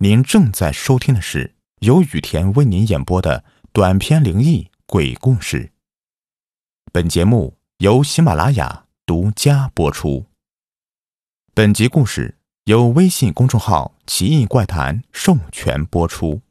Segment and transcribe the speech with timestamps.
[0.00, 5.72] 您正在收听的是由雨田为您演播的短篇灵异鬼故事。
[6.92, 10.26] 本节目由喜马拉雅独家播出。
[11.54, 16.42] 本集故事由微信公众号“奇异怪谈”授权播出。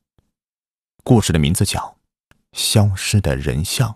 [1.04, 1.98] 故事的名字叫
[2.52, 3.96] 《消失的人像》。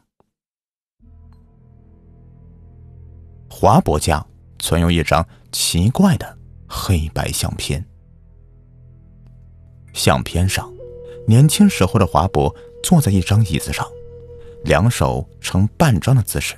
[3.49, 4.23] 华伯家
[4.59, 6.37] 存有一张奇怪的
[6.67, 7.88] 黑白相片。
[9.99, 10.73] 相片上，
[11.27, 13.85] 年轻时候的华伯坐在一张椅子上，
[14.63, 16.55] 两手呈半张的姿势，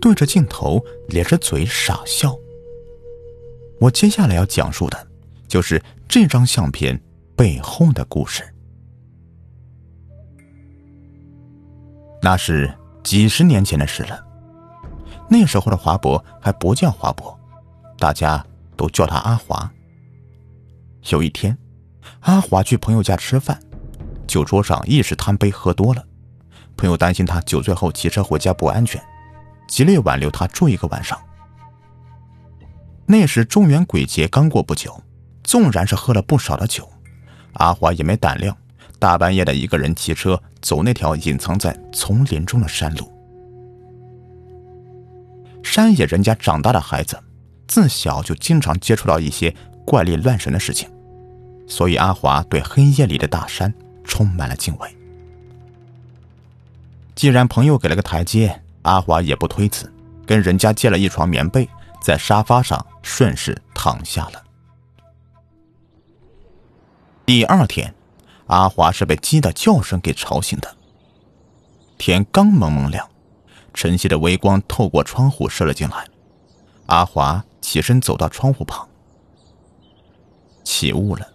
[0.00, 2.34] 对着镜头咧着嘴傻笑。
[3.78, 5.06] 我接下来要讲述的，
[5.46, 6.98] 就是这张相片
[7.36, 8.42] 背后的故事。
[12.22, 12.72] 那是
[13.04, 14.18] 几十年前的事了，
[15.28, 17.38] 那时候的华伯还不叫华伯，
[17.98, 18.42] 大家
[18.78, 19.70] 都叫他阿华。
[21.10, 21.54] 有一天。
[22.20, 23.60] 阿华去朋友家吃饭，
[24.26, 26.04] 酒桌上一时贪杯喝多了，
[26.76, 29.02] 朋友担心他酒醉后骑车回家不安全，
[29.68, 31.18] 极力挽留他住一个晚上。
[33.06, 35.02] 那时中元鬼节刚过不久，
[35.42, 36.88] 纵然是喝了不少的酒，
[37.54, 38.56] 阿华也没胆量
[38.98, 43.12] 大半夜的一个人骑车走那条隐藏在丛林中的山路。
[45.62, 47.18] 山野人家长大的孩子，
[47.66, 49.54] 自小就经常接触到一些
[49.84, 50.88] 怪力乱神的事情。
[51.72, 53.72] 所以阿华对黑夜里的大山
[54.04, 54.94] 充满了敬畏。
[57.14, 59.90] 既然朋友给了个台阶，阿华也不推辞，
[60.26, 61.66] 跟人家借了一床棉被，
[61.98, 64.44] 在沙发上顺势躺下了。
[67.24, 67.94] 第二天，
[68.48, 70.76] 阿华是被鸡的叫声给吵醒的。
[71.96, 73.08] 天刚蒙蒙亮，
[73.72, 76.06] 晨曦的微光透过窗户射了进来。
[76.84, 78.86] 阿华起身走到窗户旁，
[80.64, 81.26] 起雾了。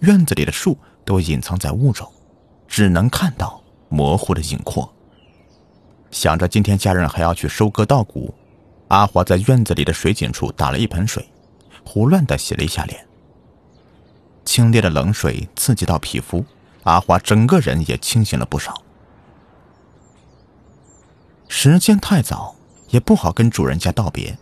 [0.00, 2.10] 院子里的树都隐藏在雾中，
[2.66, 4.90] 只能看到模糊的影廓。
[6.10, 8.34] 想着今天家人还要去收割稻谷，
[8.88, 11.28] 阿华在院子里的水井处打了一盆水，
[11.84, 13.06] 胡乱的洗了一下脸。
[14.44, 16.44] 清冽的冷水刺激到皮肤，
[16.84, 18.82] 阿华整个人也清醒了不少。
[21.46, 22.56] 时间太早，
[22.88, 24.38] 也不好跟主人家道别，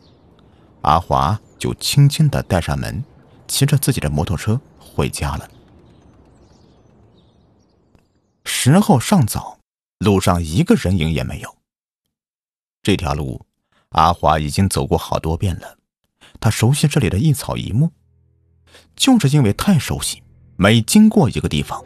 [0.82, 3.02] 阿华就轻轻的带上门，
[3.48, 4.60] 骑着自己的摩托车。
[4.78, 5.48] 回家了。
[8.44, 9.58] 时候尚早，
[9.98, 11.56] 路上一个人影也没有。
[12.82, 13.44] 这条路，
[13.90, 15.78] 阿华已经走过好多遍了，
[16.40, 17.90] 他熟悉这里的一草一木。
[18.96, 20.22] 就是因为太熟悉，
[20.56, 21.82] 每经过一个地方，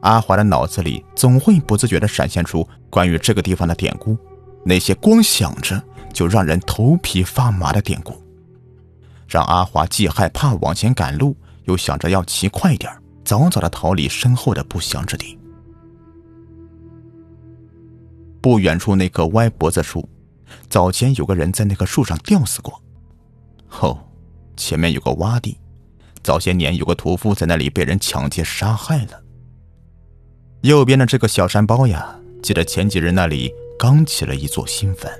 [0.00, 4.16] 阿华的脑子里总会不自觉的闪现出关于这个地方的典故，
[4.64, 5.82] 那些光想着
[6.12, 8.20] 就让人头皮发麻的典故，
[9.28, 11.36] 让阿华既害怕往前赶路。
[11.66, 12.90] 又想着要骑快点
[13.24, 15.38] 早早的逃离身后的不祥之地。
[18.40, 20.08] 不远处那棵歪脖子树，
[20.68, 22.80] 早前有个人在那棵树上吊死过。
[23.66, 23.98] 后，
[24.56, 25.58] 前面有个洼地，
[26.22, 29.20] 早些年有个屠夫在那里被人抢劫杀害了。
[30.62, 35.10] 右边的这个小山包呀，记得前几日那里刚起了一座新坟。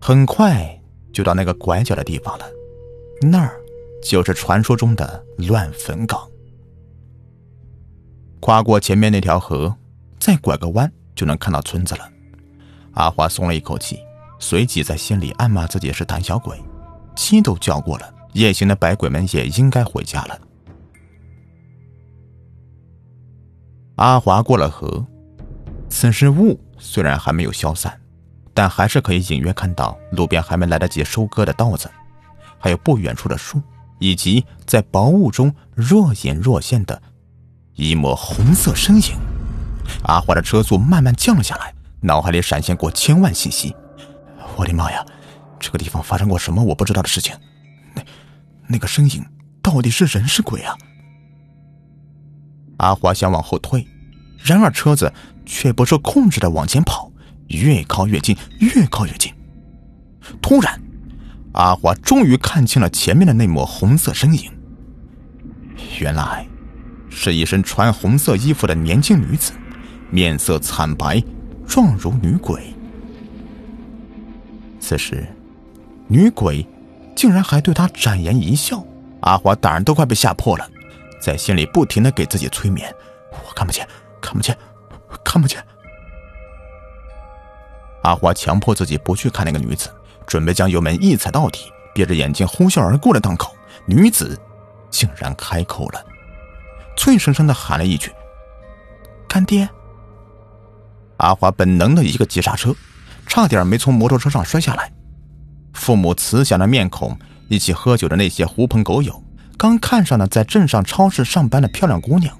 [0.00, 2.44] 很快就到那个拐角的地方了，
[3.22, 3.60] 那儿。
[4.04, 6.20] 就是传说中的乱坟岗。
[8.38, 9.74] 跨过前面那条河，
[10.20, 12.06] 再拐个弯就能看到村子了。
[12.92, 13.98] 阿华松了一口气，
[14.38, 16.62] 随即在心里暗骂自己是胆小鬼。
[17.16, 20.38] 鸡都叫过了，夜行的百鬼们也应该回家了。
[23.96, 25.06] 阿华过了河，
[25.88, 27.98] 此时雾虽然还没有消散，
[28.52, 31.90] 但还是可以隐约看到路边还没来得及收割的稻子，
[32.58, 33.62] 还有不远处的树。
[33.98, 37.00] 以及在薄雾中若隐若现的
[37.74, 39.16] 一抹红色身影，
[40.04, 43.74] 阿华的车速慢慢降了下来，脑海里闪现过千万信息。
[44.56, 45.04] 我的妈呀，
[45.58, 47.34] 这个地方发生过什么我不知道的事情？
[47.94, 48.02] 那
[48.68, 49.24] 那个身影
[49.62, 50.76] 到底是人是鬼啊？
[52.78, 53.86] 阿华想往后退，
[54.38, 55.12] 然而车子
[55.46, 57.10] 却不受控制的往前跑，
[57.48, 59.32] 越靠越近，越靠越近。
[60.42, 60.80] 突然。
[61.54, 64.50] 阿华终于看清了前面的那抹红色身影，
[66.00, 66.46] 原来
[67.08, 69.52] 是一身穿红色衣服的年轻女子，
[70.10, 71.22] 面色惨白，
[71.66, 72.74] 状如女鬼。
[74.80, 75.24] 此时，
[76.08, 76.66] 女鬼
[77.14, 78.84] 竟然还对他展颜一笑，
[79.20, 80.68] 阿华胆儿都快被吓破了，
[81.20, 82.92] 在心里不停的给自己催眠
[83.30, 83.88] ：“我看不见，
[84.20, 84.58] 看不见，
[85.24, 85.64] 看不见。”
[88.02, 89.88] 阿华强迫自己不去看那个女子。
[90.26, 93.54] 准备将油门一踩到底，憋着眼睛呼啸而过的当口，
[93.86, 94.38] 女子
[94.90, 96.04] 竟然开口了，
[96.96, 98.10] 脆生生的喊了一句
[99.28, 99.68] ：“干爹！”
[101.18, 102.74] 阿华本能的一个急刹车，
[103.26, 104.90] 差点没从摩托车上摔下来。
[105.72, 107.16] 父母慈祥的面孔，
[107.48, 109.22] 一起喝酒的那些狐朋狗友，
[109.56, 112.36] 刚看上了在镇上超市上班的漂亮姑娘，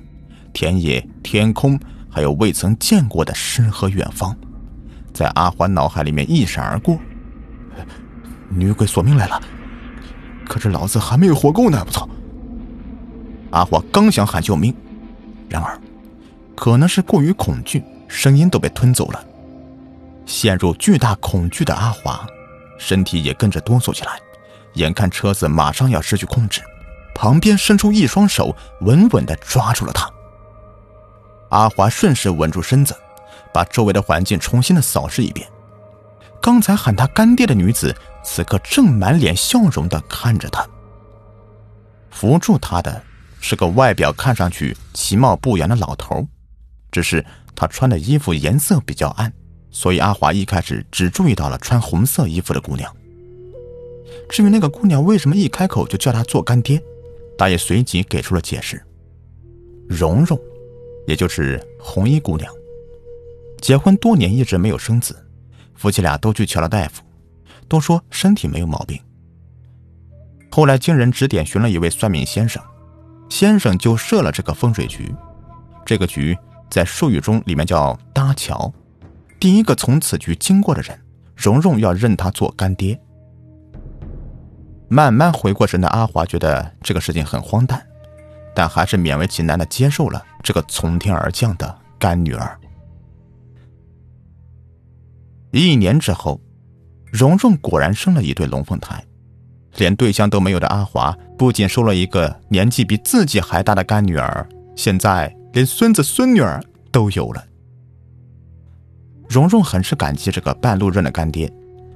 [0.53, 1.79] 田野、天空，
[2.11, 4.37] 还有未曾见过的诗和远方，
[5.13, 6.99] 在阿华脑海里面一闪而过。
[8.55, 9.41] 女鬼索命来了，
[10.47, 11.83] 可是老子还没有活够呢！
[11.87, 12.09] 我操！
[13.51, 14.75] 阿华刚想喊救命，
[15.49, 15.79] 然而，
[16.55, 19.25] 可能是过于恐惧，声音都被吞走了。
[20.27, 22.27] 陷入巨大恐惧的阿华。
[22.77, 24.19] 身体也跟着哆嗦起来，
[24.75, 26.61] 眼看车子马上要失去控制，
[27.15, 30.11] 旁边伸出一双手，稳稳地抓住了他。
[31.51, 32.95] 阿华顺势稳住身子，
[33.53, 35.49] 把周围的环境重新的扫视一遍。
[36.43, 40.67] 刚才喊他干爹的女子，此刻正满脸笑容地看着他。
[42.11, 43.03] 扶住他的
[43.41, 46.27] 是个外表看上去其貌不扬的老头，
[46.91, 47.25] 只是
[47.55, 49.33] 他穿的衣服颜色比较暗。
[49.71, 52.91] 所以阿华一开始只注意到了穿红色衣服的姑娘。
[54.29, 56.81] 至于那个姑娘为什么一开口就叫他做干爹，
[57.37, 58.81] 大爷随即给出了解释：
[59.89, 60.39] 蓉蓉，
[61.09, 62.51] 也就是红衣姑娘，
[63.61, 65.27] 结婚多年一直没有生子，
[65.75, 67.03] 夫妻俩都去瞧了大夫，
[67.75, 69.01] 都说身体没有毛病。
[70.49, 72.63] 后来经人指点寻了一位算命先生，
[73.29, 75.13] 先生就设了这个风水局，
[75.85, 76.39] 这个局
[76.71, 78.73] 在术语中里面叫搭桥。
[79.41, 80.97] 第一个从此局经过的人，
[81.35, 82.97] 蓉蓉要认他做干爹。
[84.89, 87.85] 慢慢回过神的阿华觉得这个事情很荒诞，
[88.55, 92.57] 但还是勉为其难的接受了这个从天而降的干女儿。
[95.51, 96.41] 一年之后，
[97.15, 99.01] 蓉蓉果然生了一对龙凤胎，
[99.77, 104.45] 连对象都没有的阿华不仅收了一个年纪比自己还大的干女儿，
[104.75, 107.45] 现在连孙子孙女儿都有了。
[109.29, 111.49] 蓉蓉很是感激这个半路认的干爹，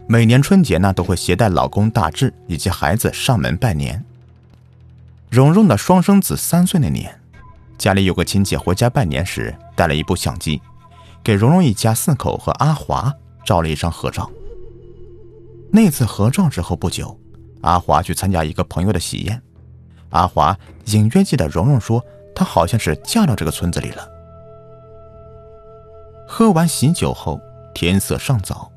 [0.07, 4.05] 每年春节呢都会携带老公大志以及孩子上门拜年。
[5.29, 7.13] 蓉蓉的双生子三岁那年，
[7.77, 10.63] 家里有个亲戚回家拜年时带了一部相机，
[11.25, 13.13] 给蓉蓉一家四口和阿华
[13.45, 14.31] 照了一张合照。
[15.71, 17.19] 那次合照之后不久，
[17.61, 19.41] 阿华去参加一个朋友的喜宴，
[20.11, 22.05] 阿华隐约记得蓉蓉说
[22.35, 24.09] 她好像是嫁到这个村子里了。
[26.27, 27.41] 喝完喜酒后，
[27.75, 28.71] 天色尚早，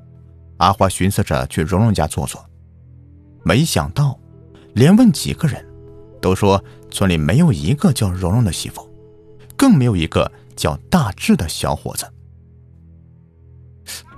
[0.58, 2.44] 阿华寻思着去蓉蓉家坐坐。
[3.44, 4.20] 没想到，
[4.74, 5.66] 连问几个人，
[6.22, 8.88] 都说村里没有一个叫蓉蓉的媳妇，
[9.58, 12.06] 更没有一个叫大志的小伙子。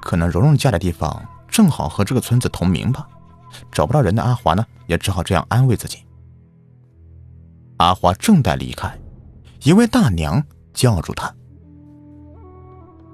[0.01, 3.07] 可能蓉蓉家的地方正好和这个村子同名吧，
[3.71, 5.99] 找不到人的阿华呢，也只好这样安慰自己。
[7.77, 8.91] 阿华正待离开，
[9.61, 11.31] 一位大娘叫住他。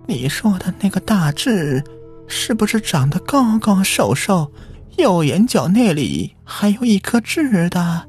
[0.07, 1.83] 你说的那个大志，
[2.29, 4.49] 是不是长得高高瘦瘦，
[4.97, 8.07] 右眼角那里还有一颗痣的？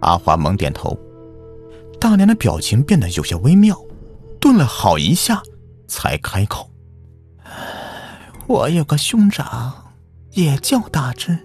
[0.00, 0.98] 阿华猛点头，
[2.00, 3.80] 大娘的表情变得有些微妙，
[4.40, 5.40] 顿了好一下，
[5.86, 6.68] 才开口
[8.52, 9.94] ：“我有个兄长，
[10.32, 11.38] 也叫大志，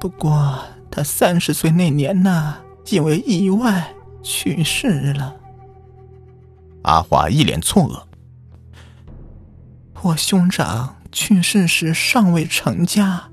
[0.00, 0.58] 不过
[0.90, 2.56] 他三十岁那年呢，
[2.86, 3.92] 因为意外
[4.22, 5.36] 去世了。”
[6.84, 8.02] 阿华一脸错愕。
[10.00, 13.24] 我兄长去世时尚未成家，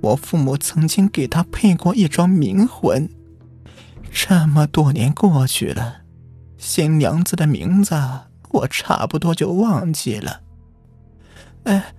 [0.00, 3.06] 我父母曾经给他配过一桩冥婚。
[4.10, 5.96] 这么多年过去了，
[6.56, 7.94] 新娘子的名字
[8.48, 10.40] 我差不多就忘记了。
[11.64, 11.94] 哎，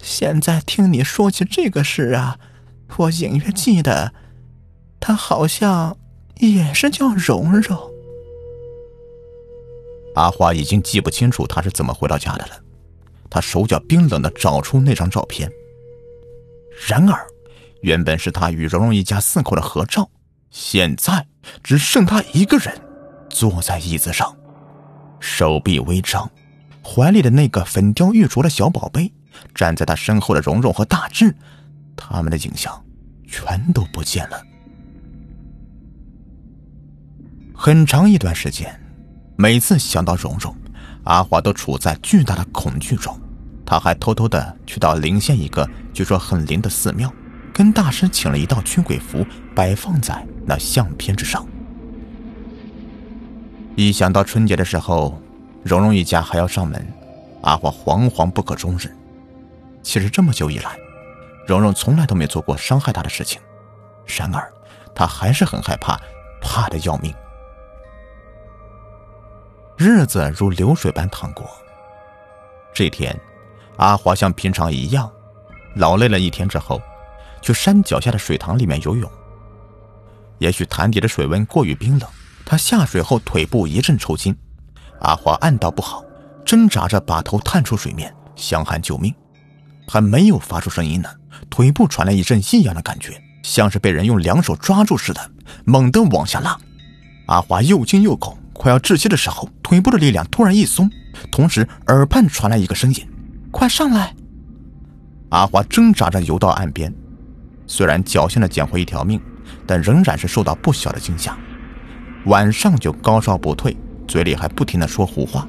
[0.00, 2.38] 现在听你说起这个事啊，
[2.96, 4.12] 我隐约记得，
[5.00, 5.96] 他好像
[6.36, 7.78] 也是叫蓉蓉。
[10.14, 12.52] 阿华已经记不清楚他是怎么回到家的了，
[13.30, 15.50] 他手脚冰冷的找出那张照片。
[16.86, 17.26] 然而，
[17.82, 20.10] 原本是他与蓉蓉一家四口的合照，
[20.50, 21.26] 现在
[21.62, 22.72] 只剩他一个人
[23.30, 24.36] 坐在椅子上，
[25.20, 26.30] 手臂微张，
[26.88, 29.12] 怀里的那个粉雕玉琢的小宝贝，
[29.54, 31.34] 站在他身后的蓉蓉和大志，
[31.94, 32.82] 他们的景象
[33.26, 34.42] 全都不见了。
[37.54, 38.80] 很长一段时间。
[39.36, 40.52] 每次想到蓉蓉，
[41.04, 43.16] 阿华都处在巨大的恐惧中。
[43.64, 47.12] 他还偷偷的去到临县一个据说很灵的寺庙，
[47.52, 51.46] 跟大师请了一道驱鬼符，摆放在那相片之上。
[53.76, 55.22] 一想到春节的时候，
[55.68, 56.82] 蓉蓉一家还要上门，
[57.42, 58.90] 阿华惶惶不可终日。
[59.82, 60.78] 其实这么久以来，
[61.46, 63.38] 蓉蓉从来都没做过伤害他的事情，
[64.06, 64.50] 然而
[64.94, 66.00] 他还是很害怕，
[66.40, 67.14] 怕的要命。
[69.76, 71.46] 日子如流水般淌过。
[72.72, 73.14] 这天，
[73.76, 75.12] 阿华像平常一样，
[75.74, 76.80] 劳累了一天之后，
[77.42, 79.10] 去山脚下的水塘里面游泳。
[80.38, 82.08] 也许潭底的水温过于冰冷，
[82.46, 84.34] 他下水后腿部一阵抽筋。
[85.00, 86.04] 阿华暗道不好，
[86.44, 89.14] 挣扎着把头探出水面，想喊救命，
[89.86, 91.08] 还没有发出声音呢，
[91.48, 95.30] 腿部传来一阵异样的感觉，像是被人用两手抓住似的，
[95.64, 96.58] 猛地往下拉。
[97.26, 100.90] 阿华又惊又恐，快要窒息的时候，腿部的力量突然一松，
[101.30, 103.08] 同时耳畔传来一个声音
[103.52, 104.14] ：“快上来！”
[105.30, 106.92] 阿华挣扎着游到岸边，
[107.66, 109.20] 虽然侥幸的捡回一条命，
[109.66, 111.36] 但仍然是受到不小的惊吓。
[112.24, 113.76] 晚上就高烧不退。
[114.08, 115.46] 嘴里还不停的说胡话。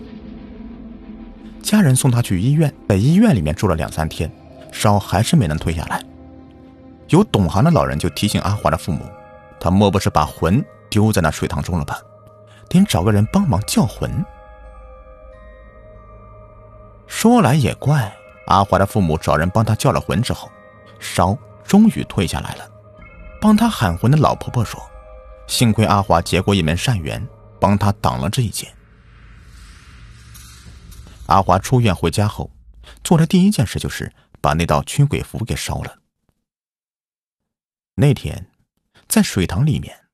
[1.64, 4.32] 家人送他去医院，在医院里面住了两三天，
[4.72, 6.04] 烧还是没能退下来。
[7.08, 9.02] 有懂行的老人就提醒阿华的父母，
[9.60, 12.00] 他莫不是把魂丢在那水塘中了吧？
[12.70, 14.24] 得找个人帮忙叫魂。
[17.08, 18.14] 说来也怪，
[18.46, 20.50] 阿华的父母找人帮他叫了魂之后，
[21.00, 22.70] 烧终于退下来了。
[23.42, 24.80] 帮他喊魂的老婆婆说
[25.48, 27.26] ：“幸亏阿华结过一门善缘。”
[27.60, 28.74] 帮他挡了这一劫。
[31.28, 32.52] 阿华出院回家后，
[33.04, 34.12] 做的第一件事就是
[34.42, 36.00] 把那道驱鬼符给烧了。
[37.96, 38.50] 那天，
[39.08, 40.06] 在水塘里面，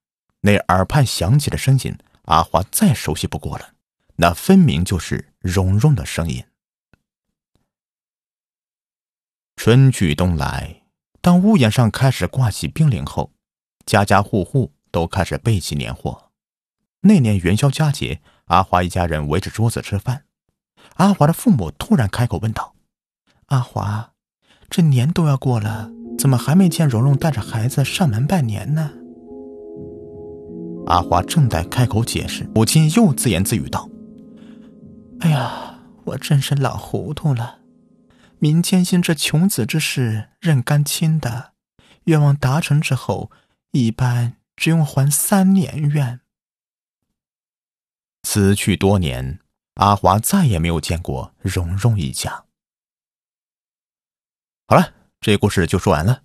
[0.42, 3.75] 那耳畔响起的声音，阿华再熟悉不过了，
[4.18, 6.44] 那分明就是蓉蓉的声音。
[9.56, 10.84] 春去冬来，
[11.22, 13.32] 当屋檐上开始挂起冰凌后，
[13.86, 16.25] 家家户户都开始备起年货。
[17.08, 20.24] 那年元宵佳节，阿华一家人围着桌子吃饭。
[20.96, 22.74] 阿华的父母突然开口问道
[23.48, 24.14] ：“阿华，
[24.72, 28.92] 这年都要过了，怎么还没见蓉蓉带着孩子上门拜年呢？”
[30.88, 33.88] 阿华正在开口解释，母亲又自言自语道
[35.22, 37.60] ：“哎呀，我真是老糊涂了。
[38.40, 41.52] 民间信这穷子之事认干亲的，
[42.06, 43.30] 愿望达成之后，
[43.74, 46.22] 一般只用还三年愿。”
[48.25, 49.39] 此去多年，
[49.75, 52.46] 阿华再也没有见过蓉蓉一家。
[54.67, 56.24] 好了，这故事就说完了。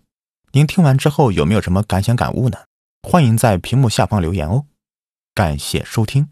[0.53, 2.65] 您听完之后有没有什么感想感悟呢？
[3.07, 4.67] 欢迎在屏幕下方留言哦。
[5.35, 6.31] 感谢收听。